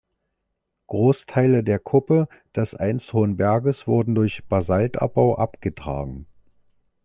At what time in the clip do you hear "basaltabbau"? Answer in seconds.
4.47-5.37